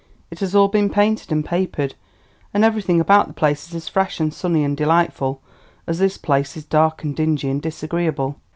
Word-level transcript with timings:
"It 0.31 0.39
has 0.39 0.55
all 0.55 0.67
been 0.67 0.89
painted 0.89 1.31
and 1.31 1.45
papered, 1.45 1.93
and 2.55 2.65
everything 2.65 2.99
about 2.99 3.27
the 3.27 3.35
place 3.35 3.67
is 3.67 3.75
as 3.75 3.87
fresh 3.87 4.19
and 4.19 4.33
sunny 4.33 4.63
and 4.63 4.75
delightful 4.75 5.43
as 5.85 5.99
this 5.99 6.17
place 6.17 6.57
is 6.57 6.65
dark 6.65 7.03
and 7.03 7.15
dingy 7.15 7.49
and 7.51 7.61
disagreeable. 7.61 8.37